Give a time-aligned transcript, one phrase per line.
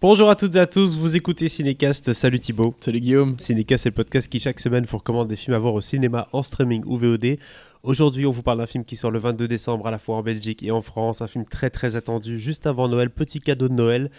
[0.00, 2.74] Bonjour à toutes et à tous, vous écoutez Cinécast, salut Thibaut.
[2.78, 3.38] Salut Guillaume.
[3.38, 6.26] Cinécast, c'est le podcast qui chaque semaine vous recommande des films à voir au cinéma,
[6.32, 7.36] en streaming ou VOD.
[7.82, 10.22] Aujourd'hui, on vous parle d'un film qui sort le 22 décembre à la fois en
[10.22, 13.74] Belgique et en France, un film très très attendu juste avant Noël, petit cadeau de
[13.74, 14.10] Noël.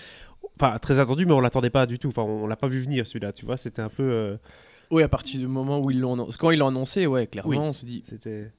[0.59, 2.09] Enfin, très attendu, mais on l'attendait pas du tout.
[2.09, 4.03] Enfin, on l'a pas vu venir celui-là, tu vois, c'était un peu.
[4.03, 4.37] euh,
[4.91, 6.37] Oui, à partir du moment où ils l'ont annoncé.
[6.39, 7.57] Quand ils l'ont annoncé, ouais, clairement, Oui.
[7.57, 8.51] on s'est dit C'était.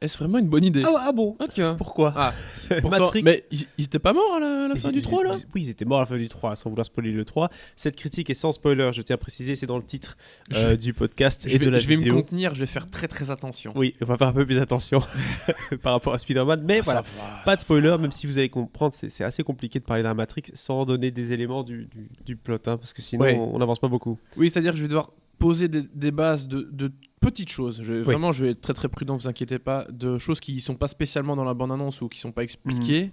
[0.00, 1.74] Est-ce vraiment une bonne idée Ah, ah bon tiens.
[1.76, 2.32] Pourquoi Ah,
[2.80, 3.22] pourtant- Matrix.
[3.24, 5.24] Mais ils, ils étaient pas morts à la, à la fin Ils- du ils- 3
[5.24, 7.48] là Oui, ils étaient morts à la fin du 3, sans vouloir spoiler le 3.
[7.76, 10.16] Cette critique est sans spoiler, je tiens à préciser, c'est dans le titre
[10.54, 12.14] euh, du podcast Je et vais, de la je vais me vidéo.
[12.16, 13.72] contenir, je vais faire très très attention.
[13.74, 15.00] Oui, on va faire un peu plus attention
[15.82, 17.00] par rapport à Spider-Man, mais Ah, voilà.
[17.00, 20.14] va, Pas de spoiler, même si vous allez comprendre, c'est assez compliqué de parler d'un
[20.14, 23.36] Matrix sans donner des éléments du, du, du plot, hein, parce que sinon Ouais.
[23.38, 24.18] on n'avance pas beaucoup.
[24.36, 26.90] Oui, c'est-à-dire que je vais devoir poser des, des bases de, de
[27.20, 27.82] petites choses.
[27.82, 30.76] Je, Vraiment, je vais être très très prudent, vous inquiétez pas, de choses qui sont
[30.76, 33.04] pas spécialement dans la bande-annonce ou qui sont pas expliquées.
[33.04, 33.10] Mhm.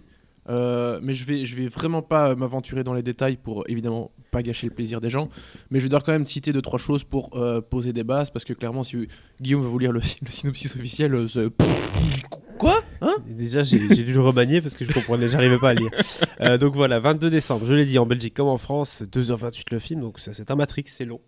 [0.50, 4.12] Euh, mais je vais, je vais vraiment pas euh, m'aventurer dans les détails pour évidemment
[4.32, 5.30] pas gâcher le plaisir des gens.
[5.70, 8.30] Mais je vais devoir quand même citer deux trois choses pour euh, poser des bases
[8.30, 9.08] parce que clairement, si
[9.42, 11.50] Guillaume va vous lire le, le synopsis officiel, euh,
[13.04, 15.92] Hein Déjà, j'ai dû le remanier parce que je comprenais, j'arrivais pas à lire.
[16.42, 19.80] Euh, donc voilà, 22 décembre, je l'ai dit, en Belgique comme en France, 2h28 le
[19.80, 21.20] film, donc ça, c'est un Matrix, c'est long.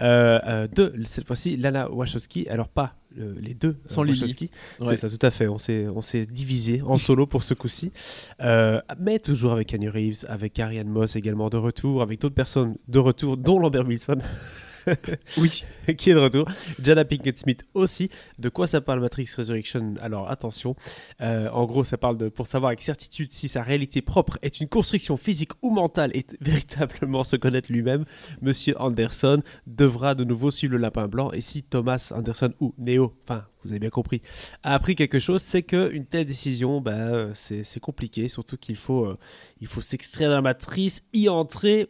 [0.00, 4.08] Euh, euh, de, cette fois-ci, Lana Wachowski, alors pas euh, les deux Sans euh.
[4.08, 4.88] Wachowski, Ouais.
[4.90, 7.92] c'est ça, tout à fait, on s'est on s'est divisé en solo pour ce coup-ci,
[8.40, 12.76] Euh, mais toujours avec Annie Reeves, avec Ariane Moss également de retour, avec d'autres personnes
[12.88, 14.18] de retour, dont Lambert Wilson.
[15.38, 15.64] Oui.
[15.96, 16.48] qui est de retour.
[16.82, 18.10] Jana Pinkett Smith aussi.
[18.38, 19.94] De quoi ça parle Matrix Resurrection?
[20.00, 20.76] Alors attention,
[21.20, 24.60] Euh, en gros ça parle de pour savoir avec certitude si sa réalité propre est
[24.60, 28.04] une construction physique ou mentale et véritablement se connaître lui-même.
[28.42, 33.14] Monsieur Anderson devra de nouveau suivre le lapin blanc et si Thomas Anderson ou Neo,
[33.24, 34.20] enfin vous avez bien compris,
[34.62, 38.76] a appris quelque chose, c'est que une telle décision, bah, c'est c'est compliqué, surtout qu'il
[38.76, 39.16] faut, euh,
[39.60, 41.88] il faut s'extraire de la matrice, y entrer.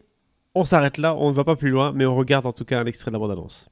[0.57, 2.79] On s'arrête là, on ne va pas plus loin, mais on regarde en tout cas
[2.79, 3.69] un extrait de la bande-annonce.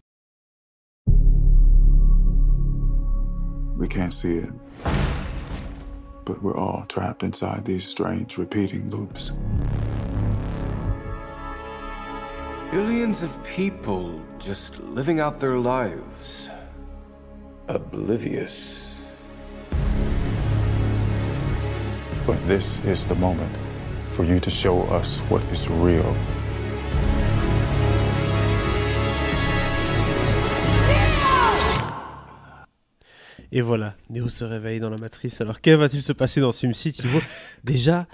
[3.76, 4.50] We can't see it.
[6.24, 9.30] But we're all trapped inside these strange repeating loops.
[12.72, 16.50] Billions of people just living out their lives,
[17.68, 18.96] oblivious.
[22.26, 23.52] But this is the moment
[24.16, 26.12] for you to show us what is real.
[33.54, 35.42] Et voilà, Neo se réveille dans la matrice.
[35.42, 37.20] Alors, que va-t-il se passer dans ce film-ci, Thibaut
[37.64, 38.06] Déjà,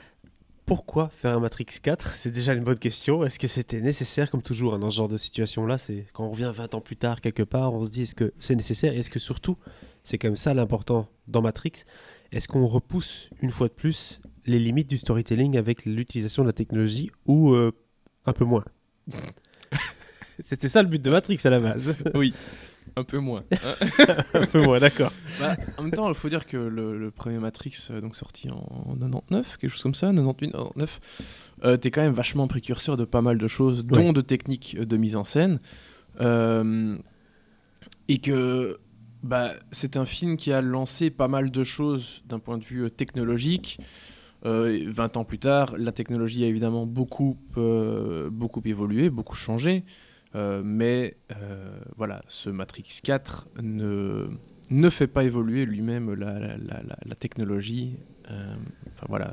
[0.67, 3.25] pourquoi faire un Matrix 4 C'est déjà une bonne question.
[3.25, 5.79] Est-ce que c'était nécessaire, comme toujours, hein, dans ce genre de situation-là?
[5.79, 8.35] C'est quand on revient 20 ans plus tard, quelque part, on se dit est-ce que
[8.41, 8.93] c'est nécessaire?
[8.93, 9.57] Et est-ce que surtout,
[10.03, 11.85] c'est comme ça l'important dans Matrix,
[12.33, 16.53] est-ce qu'on repousse une fois de plus les limites du storytelling avec l'utilisation de la
[16.53, 17.71] technologie ou euh,
[18.27, 18.65] un peu moins?
[20.41, 21.95] C'était ça le but de Matrix à la base.
[22.15, 22.35] Oui.
[22.99, 23.45] Un peu moins.
[24.35, 25.13] un peu moins, d'accord.
[25.41, 28.51] Bah, en même temps, il faut dire que le, le premier Matrix, euh, donc sorti
[28.51, 31.01] en, en 99, quelque chose comme ça, 98, 99,
[31.65, 34.13] euh, t'es quand même vachement précurseur de pas mal de choses, dont Ouais.
[34.13, 35.61] de techniques euh, de mise en scène.
[36.21, 36.97] Euh,
[38.09, 38.79] et que
[39.23, 42.91] bah, c'est un film qui a lancé pas mal de choses d'un point de vue
[42.91, 43.79] technologique.
[44.45, 49.85] Euh, et 20 ans plus tard, la technologie a évidemment beaucoup, beaucoup évolué, beaucoup changé.
[50.35, 54.29] Euh, mais euh, voilà, ce Matrix 4 ne,
[54.71, 57.97] ne fait pas évoluer lui-même la, la- la- la- la technologie.
[58.31, 58.55] Euh,
[58.95, 59.33] Enfin voilà,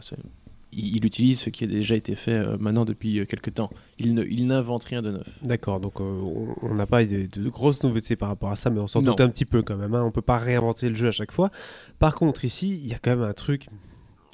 [0.72, 3.70] il, il utilise ce qui a déjà été fait maintenant depuis quelques temps.
[4.00, 5.28] Il ne- il n'invente rien de neuf.
[5.42, 8.88] D'accord, donc on- n'a pas de, de grosses nouveautés par rapport à ça, mais on
[8.88, 9.96] s'en doute un petit peu quand même.
[9.96, 10.04] Hein.
[10.04, 11.50] On peut pas réinventer le jeu à chaque fois.
[12.00, 13.68] Par contre, ici, il y a quand même un truc.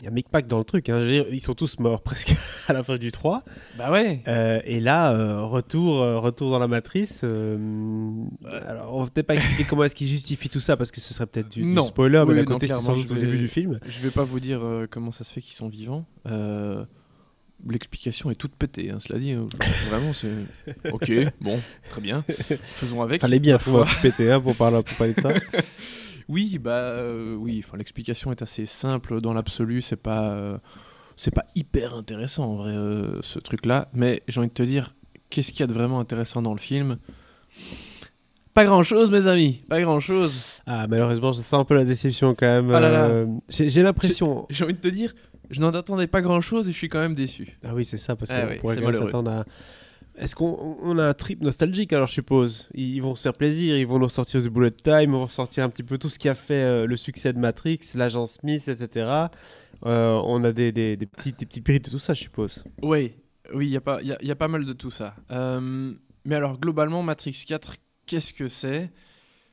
[0.02, 0.90] Il y a Mick Pack dans le truc.
[0.90, 1.00] hein.
[1.32, 2.34] Ils sont tous morts presque
[2.68, 3.44] à la fin du 3.
[3.78, 7.24] Bah ouais Euh, et là, euh, retour, euh, retour dans la matrice.
[7.24, 11.14] alors, on va peut-être pas expliquer comment est-ce qu'il justifie tout ça, parce que ce
[11.14, 13.38] serait peut-être du, du spoiler, mais Oui, d'un non, côté, c'est sans doute au début
[13.38, 13.80] du film.
[13.86, 16.06] Je vais pas vous dire comment ça se fait qu'ils sont vivants.
[17.70, 19.34] L'explication est toute pétée, hein, cela dit.
[19.34, 19.46] euh,
[19.92, 20.34] Vraiment, c'est.
[20.92, 21.12] Ok,
[21.42, 21.60] bon,
[21.92, 22.24] très bien.
[22.64, 23.22] Faisons avec.
[23.22, 25.30] Fallait bien trouver un truc pété hein, pour, parler, pour parler de ça.
[26.28, 27.64] Oui, bah euh, oui.
[27.66, 29.82] Enfin, l'explication est assez simple dans l'absolu.
[29.82, 30.58] C'est pas, euh,
[31.16, 33.90] c'est pas hyper intéressant en vrai euh, ce truc-là.
[33.94, 34.94] Mais j'ai envie de te dire,
[35.30, 36.98] qu'est-ce qu'il y a de vraiment intéressant dans le film?
[38.54, 39.62] Pas grand-chose, mes amis.
[39.70, 40.62] Pas grand-chose.
[40.66, 42.72] Ah, malheureusement, sens un peu la déception quand même.
[42.72, 43.26] Ah là là.
[43.50, 44.46] J'ai l'impression.
[44.50, 45.14] J'ai envie de te dire,
[45.50, 47.58] je n'en attendais pas grand-chose et je suis quand même déçu.
[47.64, 49.46] Ah oui, c'est ça, parce Ah qu'on oui, pourrait c'est s'attendre à.
[50.22, 52.70] Est-ce qu'on on a un trip nostalgique alors je suppose?
[52.76, 55.64] Ils vont se faire plaisir, ils vont nous sortir du bullet time, ils vont ressortir
[55.64, 58.68] un petit peu tout ce qui a fait euh, le succès de Matrix, l'agent Smith,
[58.68, 59.10] etc.
[59.86, 62.64] Euh, on a des, des, des petits, des petits brides de tout ça, je suppose.
[62.84, 63.14] Oui,
[63.54, 64.92] oui, il y, a pas- il y a- il y a pas mal de tout
[64.92, 65.16] ça.
[65.32, 65.92] Euh,
[66.24, 67.76] mais alors, globalement, Matrix 4,
[68.06, 68.92] qu'est-ce que c'est?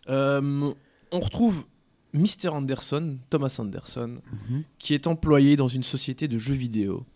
[0.07, 0.75] On
[1.21, 1.67] retrouve
[2.13, 2.49] Mr.
[2.51, 4.21] Anderson, Thomas Anderson,
[4.79, 7.07] qui est employé dans une société de jeux vidéo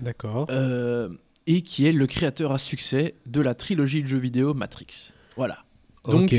[0.00, 0.46] D'accord.
[0.50, 1.08] euh,
[1.46, 5.12] et qui est le créateur à succès de la trilogie de jeux vidéo Matrix.
[5.36, 5.64] Voilà.
[6.04, 6.34] donc- ok.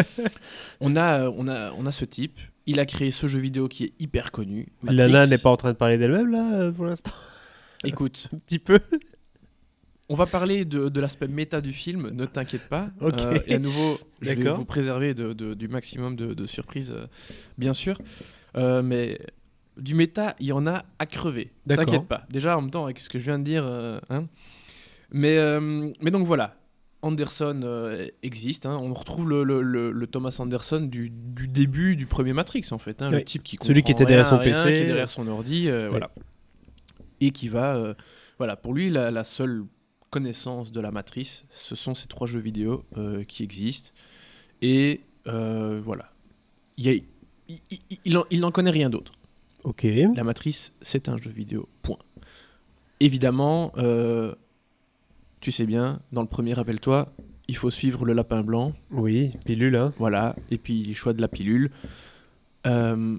[0.80, 2.40] On a, on, a, on a ce type.
[2.66, 4.68] Il a créé ce jeu vidéo qui est hyper connu.
[4.84, 7.12] Lana n'est pas en train de parler d'elle-même là euh, pour l'instant.
[7.84, 8.80] Écoute, Un petit peu.
[10.08, 12.88] On va parler de, de l'aspect méta du film, ne t'inquiète pas.
[13.00, 13.20] Ok.
[13.20, 16.92] Euh, et à nouveau, je vais vous préserver de- de- du maximum de, de surprises,
[16.96, 17.06] euh,
[17.58, 17.98] bien sûr.
[18.56, 19.18] Euh, mais
[19.76, 21.50] du méta, il y en a à crever.
[21.66, 21.86] D'accord.
[21.86, 22.24] T'inquiète pas.
[22.30, 23.64] Déjà, en même temps, avec ce que je viens de dire.
[23.66, 24.26] euh, hein.
[25.10, 26.56] mais, euh, mais donc voilà.
[27.04, 28.64] Anderson euh, existe.
[28.66, 28.78] hein.
[28.80, 32.78] On retrouve le, le- le- le Thomas Anderson du, du début du premier Matrix, en
[32.78, 33.02] fait.
[33.02, 33.10] hein.
[33.10, 34.74] Le type qui Celui qui était derrière rien son rien, PC.
[34.76, 35.68] Qui est derrière son ordi.
[35.90, 36.10] Voilà.
[37.20, 37.94] Et qui va.
[38.38, 39.64] voilà, pour lui, la, la seule
[40.10, 42.84] connaissance de la matrice, ce sont ces trois jeux vidéo
[43.26, 43.90] qui existent.
[44.60, 46.12] Et voilà.
[46.76, 46.92] Il, y a-
[47.48, 49.12] il, il- il en- il n'en connaît rien d'autre.
[49.64, 49.86] Ok.
[50.16, 51.68] La matrice, c'est un jeu vidéo.
[51.82, 51.98] Point.
[53.00, 54.34] Évidemment, euh,
[55.40, 57.12] tu sais bien, dans le premier, rappelle-toi,
[57.48, 58.72] il faut suivre le lapin blanc.
[58.90, 59.92] Oui, pilule, hein.
[59.98, 60.36] Voilà.
[60.50, 61.70] Et puis, les choix de la pilule.
[62.66, 63.18] Euh,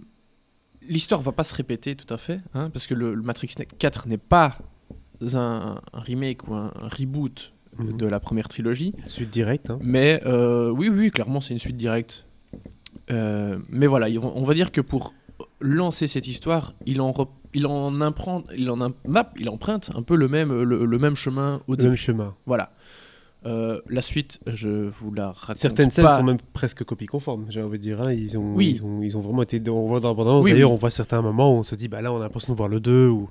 [0.86, 4.08] L'histoire va pas se répéter tout à fait, hein, parce que le, le Matrix 4
[4.10, 4.58] n'est pas
[5.34, 7.98] un, un remake ou un, un reboot Mhm.
[7.98, 8.94] de la première trilogie.
[9.08, 9.80] Suite directe, hein.
[9.82, 12.28] Mais euh, oui, oui, clairement, c'est une suite directe.
[13.10, 15.16] Euh, mais voilà, il- on va dire que pour
[15.60, 17.14] lancer cette histoire, il en,
[17.54, 20.98] il en, imprend, il en, im- map- il emprunte un peu le même, le, le
[21.00, 21.90] même chemin au Le début.
[21.90, 22.36] même chemin.
[22.46, 22.72] Voilà.
[23.46, 26.18] Euh, la suite, je vous la raconte Certaines scènes pas.
[26.18, 28.02] sont même presque copies conformes, j'ai envie de dire.
[28.02, 28.14] hein.
[28.14, 28.76] Ils, ont, Oui.
[28.78, 29.62] ils, ont, ils ont vraiment été.
[29.70, 30.46] On voit dans l'abondance.
[30.46, 30.76] Oui, D'ailleurs, oui.
[30.76, 32.70] on voit certains moments où on se dit, bah là, on a l'impression de voir
[32.70, 33.30] le 2 ou,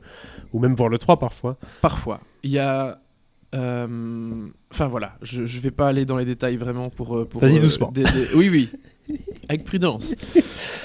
[0.52, 1.56] ou même voir le 3 parfois.
[1.80, 2.20] Parfois.
[2.42, 3.00] Il y a.
[3.54, 7.16] euh, Enfin voilà, je, je vais pas aller dans les détails vraiment pour.
[7.18, 7.90] euh, pour Vas-y euh, doucement.
[7.92, 8.68] des- des- Oui, oui.
[9.48, 10.14] Avec prudence.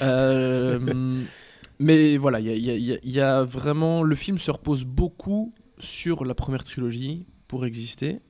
[1.80, 4.02] Mais voilà, il y a, y y vraiment.
[4.02, 8.20] Le film se repose beaucoup sur la première trilogie pour exister.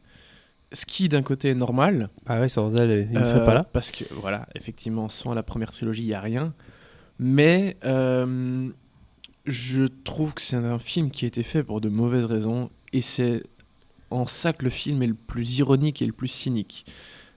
[0.72, 2.10] Ce qui, d'un côté, est normal.
[2.26, 3.64] Ah ouais, sans elle, il ne serait pas là.
[3.64, 6.52] Parce que, voilà, effectivement, sans la première trilogie, il n'y a rien.
[7.18, 7.78] Mais
[9.46, 12.68] je trouve que c'est un film qui a été fait pour de mauvaises raisons.
[12.92, 13.44] Et c'est
[14.10, 16.84] en ça que le film est le plus ironique et le plus cynique.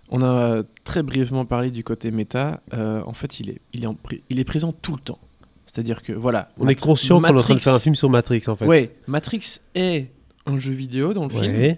[0.09, 2.61] On a très brièvement parlé du côté méta.
[2.73, 5.19] Euh, en fait, il est, il, est en pré- il est présent tout le temps.
[5.65, 6.49] C'est-à-dire que, voilà.
[6.59, 8.65] On est conscient qu'on est en train de faire un film sur Matrix, en fait.
[8.65, 10.11] Ouais, Matrix est
[10.45, 11.77] un jeu vidéo dans le film.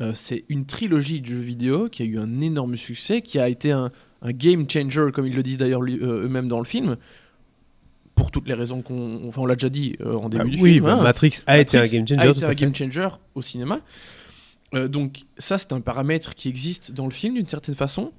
[0.00, 3.48] Euh, c'est une trilogie de jeux vidéo qui a eu un énorme succès, qui a
[3.48, 3.92] été un,
[4.22, 6.96] un game changer, comme ils le disent d'ailleurs euh, eux-mêmes dans le film,
[8.14, 9.28] pour toutes les raisons qu'on.
[9.28, 10.84] Enfin, on l'a déjà dit euh, en début Ah du oui, film.
[10.86, 11.02] bah, hein.
[11.02, 12.20] Matrix a été un game changer.
[12.20, 13.80] A été un game changer au cinéma.
[14.74, 18.12] Euh, donc, ça, c'est un paramètre qui existe dans le film d'une certaine façon.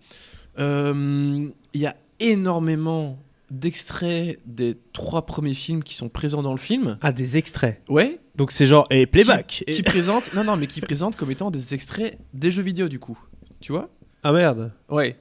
[0.60, 3.20] Euh, Il y a énormément
[3.52, 6.98] d'extraits des trois premiers films qui sont présents dans le film.
[7.02, 7.82] Ah, des extraits.
[7.90, 9.64] Ouais, Donc c'est genre, et playback.
[9.68, 10.34] qui Et- présentent.
[10.34, 13.20] Non, non, mais qui présentent comme étant des extraits des jeux vidéo, du coup.
[13.60, 13.90] Tu vois?
[14.24, 14.72] Ah merde.
[14.90, 15.18] Ouais.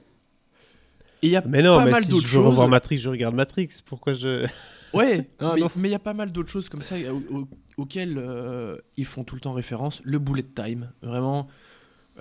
[1.21, 2.67] Et il y a Mais non, pas mais mal si d'autres je veux revoir.
[2.67, 3.69] Matrix, je regarde Matrix.
[3.85, 4.47] Pourquoi je.
[4.93, 7.47] Ouais, Ah, mais il y a pas mal d'autres choses comme ça au- au-
[7.77, 10.01] auxquelles euh, ils font tout le temps référence.
[10.05, 11.47] Le bullet time, vraiment.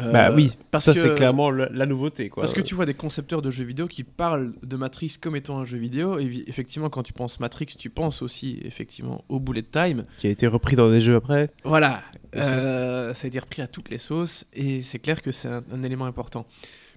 [0.00, 2.42] Euh, bah oui, parce ça c'est clairement le- la nouveauté, quoi.
[2.42, 5.58] Parce que tu vois des concepteurs de jeux vidéo qui parlent de Matrix comme étant
[5.60, 6.18] un jeu vidéo.
[6.18, 10.02] Et effectivement, quand tu penses Matrix, tu penses aussi effectivement au bullet time.
[10.18, 11.52] Qui a été repris dans des jeux après.
[11.62, 12.02] Voilà,
[12.34, 15.62] euh, ça a été repris à toutes les sauces et c'est clair que c'est un,
[15.72, 16.44] un élément important.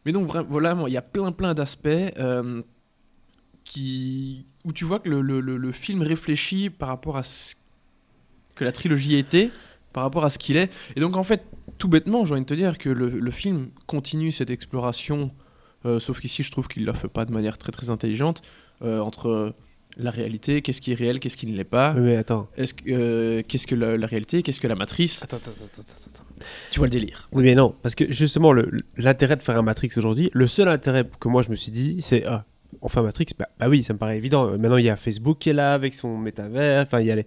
[0.05, 2.63] Mais donc voilà, il y a plein plein d'aspects euh,
[3.67, 7.55] qui où tu vois que le, le- le- le film réfléchit par rapport à ce
[8.55, 9.51] que la trilogie était,
[9.93, 10.71] par rapport à ce qu'il est.
[10.95, 11.43] Et donc en fait,
[11.77, 15.31] tout bêtement, j'ai envie de te dire que le, film continue cette exploration,
[15.85, 18.41] euh, sauf qu'ici je trouve qu'il la fait pas de manière très très intelligente
[18.81, 19.53] euh, entre
[19.97, 21.93] la réalité, qu'est-ce qui est réel, qu'est-ce qui ne l'est pas.
[21.93, 22.47] Mais attends.
[22.55, 25.81] Est-ce que euh, qu'est-ce que la, la réalité, qu'est-ce que la matrice Attends, attends, attends,
[25.81, 26.45] attends, attends.
[26.71, 27.27] Tu vois le délire.
[27.31, 28.53] Oui, mais non, parce que justement,
[28.95, 31.97] l'intérêt de faire un Matrix aujourd'hui, le seul intérêt que moi je me suis dit,
[32.01, 32.45] c'est ah,
[32.81, 34.57] un Matrix, bah, bah oui, ça me paraît évident.
[34.57, 37.15] Maintenant, il y a Facebook qui est là avec son métavers, enfin, il y a
[37.15, 37.25] les...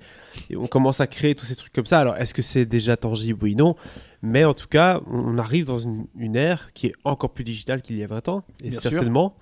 [0.57, 2.01] on commence à créer tous ces trucs comme ça.
[2.01, 3.39] Alors, est-ce que c'est déjà tangible?
[3.43, 3.77] Oui, non.
[4.23, 7.83] Mais en tout cas, on arrive dans une, une ère qui est encore plus digitale
[7.83, 9.37] qu'il y a 20 ans, et Bien certainement,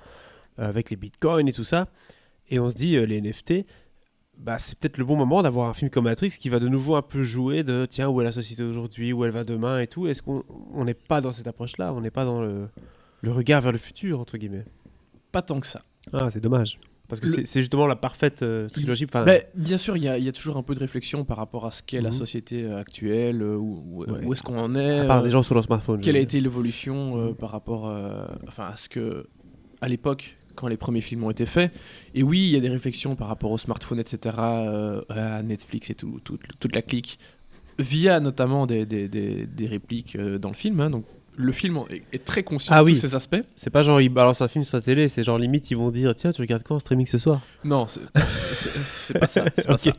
[0.59, 1.87] euh, avec les bitcoins et tout ça.
[2.51, 3.65] Et on se dit, euh, les NFT,
[4.39, 6.95] bah, c'est peut-être le bon moment d'avoir un film comme Matrix qui va de nouveau
[6.95, 9.87] un peu jouer de tiens, où est la société aujourd'hui, où elle va demain et
[9.87, 10.07] tout?
[10.07, 11.93] Est-ce qu'on on n'est pas dans cette approche-là?
[11.93, 12.69] On n'est pas dans le,
[13.23, 14.65] le regard vers le futur, entre guillemets?
[15.33, 15.83] Pas tant que ça.
[16.13, 16.79] Ah, c'est dommage.
[17.09, 19.07] Parce que Le- c'est- justement la parfaite euh, trilogie.
[19.09, 21.25] Enfin, Bah, bien sûr, il y, a- il y a toujours un peu de réflexion
[21.25, 22.15] par rapport à ce qu'est la Mhm.
[22.17, 24.25] société euh, actuelle, euh, où, où- Ouais.
[24.27, 26.01] où est-ce qu'on en est, à part euh, des gens sur leur smartphone.
[26.03, 27.85] quelle a été l'évolution euh, par rapport
[28.47, 29.27] enfin, à ce que,
[29.81, 31.73] à l'époque, quand les premiers films ont été faits.
[32.15, 35.89] Et oui, il y a des réflexions par rapport au smartphone, etc., euh, à Netflix
[35.89, 37.19] et tout, tout- toute la clique,
[37.79, 40.81] via notamment des, des- des- des répliques dans le film.
[40.81, 40.91] hein.
[40.91, 41.05] donc,
[41.41, 42.95] le film est, est très conscient Ah de oui.
[42.95, 43.41] tous ces aspects.
[43.57, 45.91] C'est pas genre ils balancent un film sur la télé, c'est genre limite ils vont
[45.91, 47.41] dire tiens tu regardes quoi en streaming ce soir?
[47.65, 48.03] Non, c'est
[49.19, 49.43] pas ça.
[49.45, 49.79] pas Ok.
[49.79, 49.93] ça.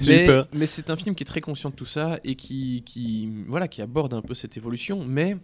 [0.00, 2.82] J'ai eu Mais, c'est un film qui est très conscient de tout ça et qui,
[2.86, 5.04] qui, voilà, qui aborde un peu cette évolution.
[5.04, 5.36] Mais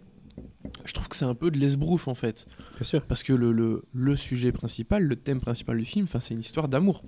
[0.85, 2.47] je trouve que c'est un peu de l'esbrouf en fait.
[2.75, 3.01] Bien sûr.
[3.03, 6.67] Parce que le, le, le sujet principal, le thème principal du film, c'est une histoire
[6.67, 7.03] d'amour.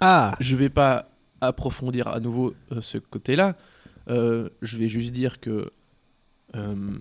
[0.00, 1.08] Ah Je vais pas
[1.40, 3.54] approfondir à nouveau euh, ce côté-là.
[4.08, 5.70] Euh, je vais juste dire que.
[6.56, 6.98] euh,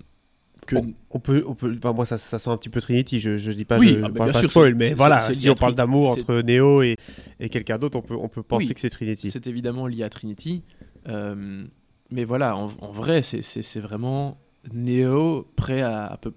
[0.67, 3.19] que on, on peut, on peut, enfin, moi ça, ça sent un petit peu Trinity,
[3.19, 5.33] je, je dis pas, Oui, je ah bah, parle bien pas sûr, spoil, mais voilà,
[5.33, 6.95] si on parle d'amour entre Neo et,
[7.39, 9.31] et quelqu'un d'autre, on peut, on peut penser Oui, que c'est Trinity.
[9.31, 10.63] c'est évidemment lié à Trinity.
[11.07, 11.65] Euh,
[12.11, 14.37] mais voilà, en, en vrai, c'est- vraiment
[14.73, 16.33] Neo prêt à, à, peu-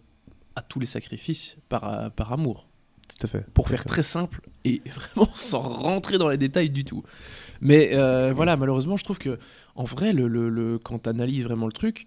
[0.57, 2.69] à tous les sacrifices par, par amour.
[3.07, 3.45] Tout à fait.
[3.53, 7.03] pour faire très simple et vraiment sans rentrer dans les détails du tout.
[7.61, 9.39] Mais euh, voilà, malheureusement, je trouve que
[9.75, 12.07] en vrai, le, le, le- quand tu analyses vraiment le truc,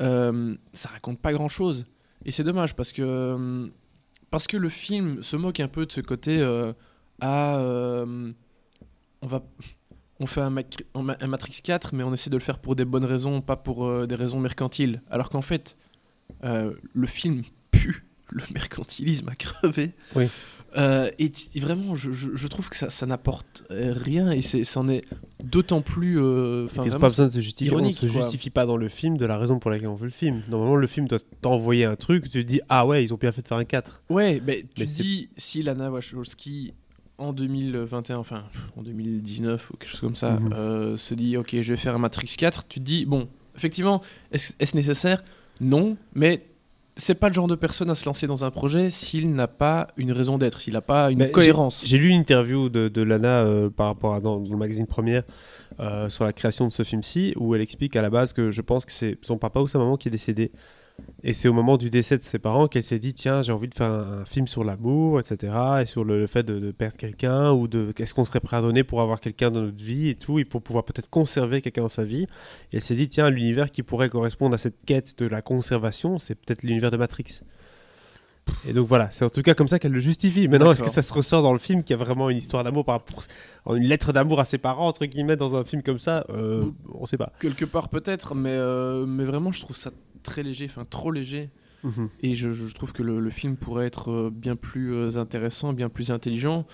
[0.00, 1.86] euh, ça raconte pas grand chose.
[2.24, 3.68] Et c'est dommage parce que, euh,
[4.30, 6.72] parce que le film se moque un peu de ce côté euh,
[7.20, 7.58] ah,
[9.20, 9.42] on va.
[10.20, 13.40] On fait un, Matrix 4, mais on essaie de le faire pour des bonnes raisons,
[13.40, 15.02] pas pour des raisons mercantiles.
[15.10, 15.76] Alors qu'en fait,
[16.42, 19.94] le film pue le mercantilisme à crever.
[20.14, 20.28] Oui.
[20.76, 24.88] Euh, et vraiment, je, je- je trouve que ça, ça n'apporte euh, rien et c'en
[24.88, 25.04] est
[25.44, 26.18] d'autant plus.
[26.18, 27.70] euh, enfin, Ils n'ont vraiment, pas besoin de se justifier.
[27.72, 28.22] ironique, on ne se quoi.
[28.22, 30.40] justifie pas dans le film de la raison pour laquelle on veut le film.
[30.48, 33.32] Normalement, le film doit t'envoyer un truc, tu te dis ah ouais, ils ont bien
[33.32, 34.02] fait de faire un 4.
[34.08, 36.72] Ouais, mais tu Mais dis si Lana Wachowski
[37.18, 38.44] en 2021, enfin
[38.76, 40.52] en 2019 ou quelque chose comme ça, Mhm.
[40.54, 44.00] euh, se dit ok, je vais faire un Matrix 4, tu te dis bon, effectivement,
[44.32, 45.20] est-ce est-ce nécessaire?
[45.60, 46.42] Non, mais
[46.96, 49.88] c'est pas le genre de personne à se lancer dans un projet s'il n'a pas
[49.96, 51.82] une raison d'être, s'il n'a pas une cohérence.
[51.86, 54.86] J'ai lu une interview de, de Lana euh, par rapport à dans, dans le magazine
[54.86, 55.22] Première
[55.80, 58.60] euh, sur la création de ce film-ci, où elle explique à la base que je
[58.60, 60.52] pense que c'est son papa ou sa maman qui est décédé.
[61.24, 63.68] Et c'est au moment du décès de ses parents qu'elle s'est dit tiens, j'ai envie
[63.68, 65.52] de faire un, film sur l'amour, etc.
[65.82, 68.60] Et sur le, fait de, de perdre quelqu'un, ou de qu'est-ce qu'on serait prêt à
[68.60, 71.82] donner pour avoir quelqu'un dans notre vie et tout, et pour pouvoir peut-être conserver quelqu'un
[71.82, 72.24] dans sa vie.
[72.72, 76.18] Et elle s'est dit tiens, l'univers qui pourrait correspondre à cette quête de la conservation,
[76.18, 77.42] c'est peut-être l'univers de Matrix.
[78.66, 80.48] Et donc voilà, c'est en tout cas comme ça qu'elle le justifie.
[80.48, 82.64] Maintenant, est-ce que ça se ressort dans le film qu'il y a vraiment une histoire
[82.64, 83.02] d'amour par
[83.70, 87.06] une lettre d'amour à ses parents entre guillemets dans un film comme ça euh, On
[87.06, 87.32] sait pas.
[87.40, 89.90] Quelque part peut-être, mais, euh, mais vraiment je trouve ça
[90.22, 91.50] très léger, enfin trop léger.
[92.22, 95.72] Et je, je trouve que le, le film pourrait être euh, bien plus euh, intéressant,
[95.72, 96.64] bien plus intelligent.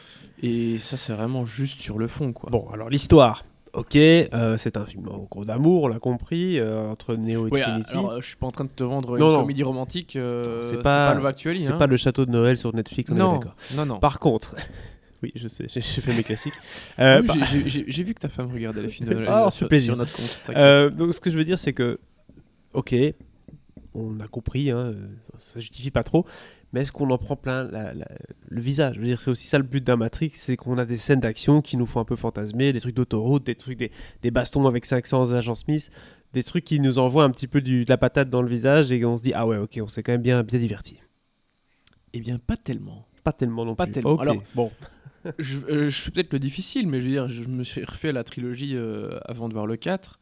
[0.42, 2.50] Et ça, c'est vraiment juste sur le fond, quoi.
[2.50, 3.44] Bon, alors l'histoire.
[3.78, 7.50] Ok, euh, c'est un film en gros d'amour, on l'a compris, euh, entre Neo et
[7.52, 7.92] Ouais, Trinity.
[7.92, 9.40] alors, euh, je suis pas en train de te vendre une non.
[9.40, 10.10] comédie romantique.
[10.14, 11.60] c'est pas, pas, le Actually.
[11.60, 11.76] c'est hein.
[11.78, 13.54] pas le château de Noël sur Netflix, on est non, d'accord.
[13.76, 14.00] non, non.
[14.00, 14.56] Par contre,
[15.22, 16.54] oui, je sais, j'ai fait mes classiques.
[16.98, 19.92] J'ai- vu que ta femme regardait les films de Noël Ah, sur, plaisir.
[19.92, 20.96] sur notre compte.
[20.98, 22.00] donc ce que je veux dire, c'est que,
[22.72, 22.96] ok,
[23.94, 24.92] on a compris, hein,
[25.38, 26.26] ça justifie pas trop,
[26.72, 28.08] mais est-ce qu'on en prend plein la- la-
[28.48, 28.94] le visage?
[28.96, 31.20] Je veux dire, c'est aussi ça le but d'un Matrix, c'est qu'on a des scènes
[31.20, 33.90] d'action qui nous font un peu fantasmer, des trucs d'autoroute, des trucs, des,
[34.22, 35.90] des bastons avec 500 agents Smith,
[36.34, 38.92] des trucs qui nous envoient un petit peu du, de la patate dans le visage
[38.92, 40.98] et on se dit ah ouais, ok, on s'est quand même bien, bien diverti.
[42.12, 43.06] Eh bien, pas tellement.
[43.24, 43.92] Pas tellement non Pas plus.
[43.92, 44.16] tellement.
[44.18, 44.70] Alors, bon,
[45.38, 48.12] je, euh, je fais peut-être le difficile, mais je veux dire, je me suis refait
[48.12, 50.18] la trilogie euh, avant de voir le 4.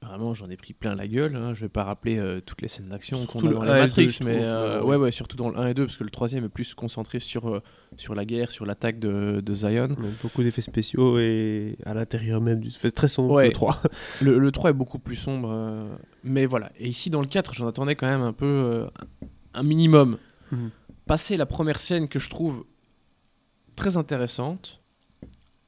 [0.00, 1.34] Vraiment, j'en ai pris plein la gueule.
[1.34, 1.54] Hein.
[1.54, 3.74] Je vais pas rappeler euh, toutes les scènes d'action qu'on a dans 1 les et
[3.74, 5.96] le Matrix, 2, je mais euh, ouais, ouais, surtout dans le 1 et 2, parce
[5.96, 7.60] que le troisième est plus concentré sur, euh,
[7.96, 9.96] sur la guerre, sur l'attaque de, de Zion.
[10.22, 12.70] beaucoup d'effets spéciaux et à l'intérieur même du.
[12.70, 13.46] fait très sombre Ouais.
[13.48, 13.82] le 3.
[14.22, 15.88] Le, le 3 est beaucoup plus sombre,
[16.22, 16.70] mais voilà.
[16.78, 18.86] Et ici, dans le 4, j'en attendais quand même un peu
[19.54, 20.18] un minimum.
[20.52, 20.70] Mhm.
[21.06, 22.64] Passer la première scène que je trouve
[23.76, 24.80] très intéressante.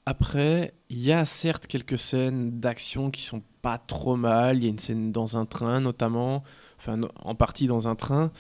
[0.07, 4.59] Après, il y a certes quelques scènes d'action qui sont pas trop mal.
[4.59, 6.43] Il y a une scène dans un train, notamment,
[6.79, 8.31] enfin, en partie dans un train,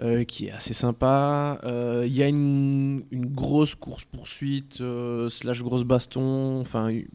[0.00, 1.58] euh, qui est assez sympa.
[1.64, 6.60] Euh, Il y a une, une grosse course-poursuite, euh, slash grosse baston.
[6.60, 7.06] Enfin, il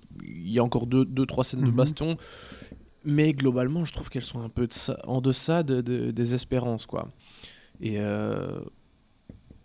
[0.49, 1.75] y a encore deux, deux trois scènes de Mhm.
[1.75, 2.17] baston.
[3.05, 6.33] Mais globalement, je trouve qu'elles sont un peu de ça- en deçà de, de- des
[6.33, 7.09] espérances, quoi.
[7.81, 7.97] Et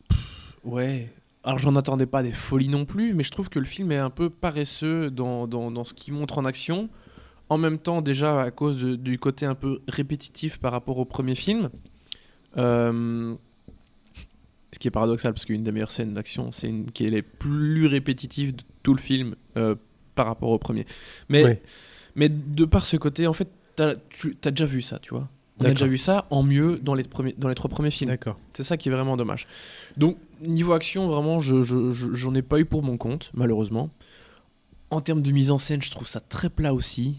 [0.08, 1.12] pff, ouais.
[1.44, 3.96] Alors, j'en attendais pas des folies non plus, mais je trouve que le film est
[3.98, 6.88] un peu paresseux dans, dans, dans ce qu'il montre en action.
[7.50, 11.04] En même temps, déjà à cause de- du côté un peu répétitif par rapport au
[11.04, 11.70] premier film.
[12.56, 13.34] Euh,
[14.72, 17.22] Ce qui est paradoxal parce qu'une des meilleures scènes d'action, c'est une qui est les
[17.22, 19.74] plus répétitive de tout le film euh,
[20.14, 20.86] par rapport au premier.
[21.30, 21.42] Mais,
[22.16, 25.26] mais de par ce côté, en fait, t'as, tu as déjà vu ça, tu vois.
[25.58, 28.10] On a déjà vu ça en mieux dans les, premiers, dans les trois premiers films.
[28.10, 28.38] D'accord.
[28.52, 29.46] C'est ça qui est vraiment dommage.
[29.96, 33.88] Donc, niveau action, vraiment, je, je- je- j'en ai pas eu pour mon compte, malheureusement.
[34.90, 37.16] En termes de mise en scène, je trouve ça très plat aussi.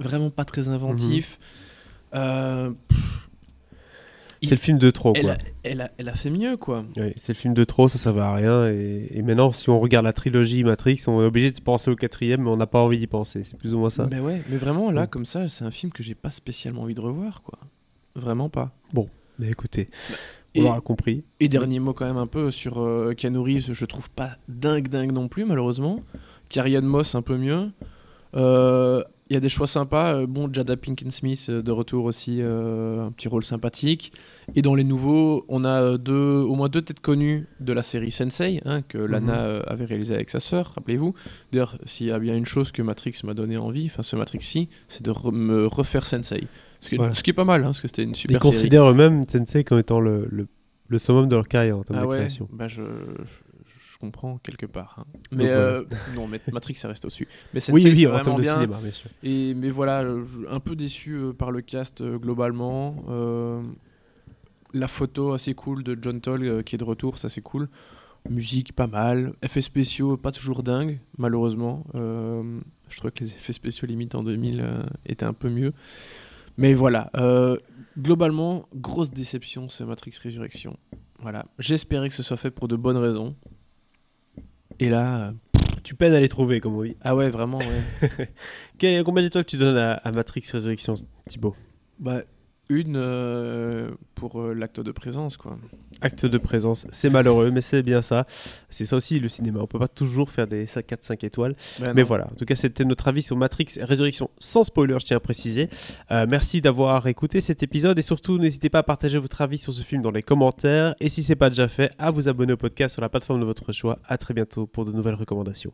[0.00, 1.38] Vraiment pas très inventif.
[2.14, 2.70] Euh,
[4.42, 5.32] C'est le film de trop, elle, quoi.
[5.34, 6.84] a, elle, a, elle a fait mieux, quoi.
[6.96, 8.68] Oui, c'est le film de trop, ça, ça va à rien.
[8.70, 11.96] Et, et maintenant, si on regarde la trilogie Matrix, on est obligé de penser au
[11.96, 13.42] quatrième, mais on n'a pas envie d'y penser.
[13.44, 14.08] C'est plus ou moins ça.
[14.10, 15.08] Mais ouais, mais vraiment, là, Ouais.
[15.08, 17.58] comme ça, c'est un film que j'ai pas spécialement envie de revoir, quoi.
[18.16, 18.72] Vraiment pas.
[19.38, 19.88] Mais écoutez,
[20.54, 21.22] Et- on l'aura compris.
[21.38, 24.88] Et dernier mot quand même un peu sur euh, Keanu Reeves, je trouve pas dingue
[24.88, 26.00] dingue non plus malheureusement.
[26.48, 27.70] Carrie Moss un peu mieux.
[28.36, 30.14] Euh, Il y a des choix sympas.
[30.14, 34.12] Euh, bon, Jada Pinkett Smith euh, de retour aussi, euh, un petit rôle sympathique.
[34.56, 38.10] Et dans les nouveaux, on a deux, au moins deux têtes connues de la série
[38.10, 41.14] Sensei, hein, que Lana euh, avait réalisé avec sa sœur, rappelez-vous.
[41.52, 44.68] D'ailleurs, s'il y a bien une chose que Matrix m'a donné envie, enfin ce Matrix-ci,
[44.88, 46.42] c'est de re- me refaire Sensei.
[46.80, 47.14] Ce qui, est- Voilà.
[47.14, 48.52] ce qui est pas mal, hein, parce que c'était une Ils super série.
[48.52, 50.48] considèrent eux-mêmes Sensei comme étant le, le,
[50.88, 52.48] le summum de leur carrière en termes Ah de ouais, création.
[52.52, 53.22] bah je, je,
[53.64, 54.96] je comprends quelque part.
[54.98, 55.04] hein.
[55.32, 55.84] Mais euh,
[56.16, 57.28] non, mais Matrix ça reste au-dessus.
[57.54, 58.54] Mais Sensei, Oui, oui, c'est en vraiment termes de bien.
[58.54, 59.10] cinéma, bien sûr.
[59.22, 62.96] Et mais voilà, euh, un peu déçu euh, par le cast globalement.
[64.72, 67.68] La photo assez cool de John Toll qui est de retour, ça c'est cool.
[68.28, 71.84] Musique pas mal, effets spéciaux pas toujours dingue malheureusement.
[71.94, 75.72] Je trouve que les effets spéciaux limite en 2000 euh, étaient un peu mieux.
[76.56, 77.56] Mais voilà, euh,
[77.98, 80.76] globalement grosse déception ce Matrix Résurrection.
[81.20, 83.36] Voilà, j'espérais que ce soit fait pour de bonnes raisons.
[84.80, 85.32] Et là, euh,
[85.84, 86.96] Tu peines à les trouver, comme on dit.
[87.02, 88.08] ah ouais vraiment ouais.
[88.78, 90.94] Quel, combien d'étoiles tu donnes à, à Matrix Résurrection,
[91.28, 91.54] Thibaut?
[91.98, 92.22] Bah,
[92.70, 95.58] une euh, pour euh, l'acte de présence, quoi.
[96.00, 98.26] Acte de présence, c'est malheureux, mais c'est bien ça.
[98.70, 99.58] C'est ça aussi le cinéma.
[99.60, 101.54] On peut pas toujours faire des 4-5 étoiles.
[101.80, 102.06] Bah Mais non.
[102.06, 105.20] voilà, en tout cas, c'était notre avis sur Matrix Résurrection sans spoiler, je tiens à
[105.20, 105.68] préciser.
[106.10, 109.72] Euh, merci d'avoir écouté cet épisode et surtout, n'hésitez pas à partager votre avis sur
[109.72, 110.94] ce film dans les commentaires.
[111.00, 113.44] Et si c'est pas déjà fait, à vous abonner au podcast sur la plateforme de
[113.44, 113.98] votre choix.
[114.06, 115.72] À très bientôt pour de nouvelles recommandations.